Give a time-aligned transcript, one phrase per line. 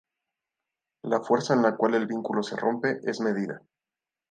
[1.03, 3.61] La fuerza en la cual el vínculo se rompe es medida.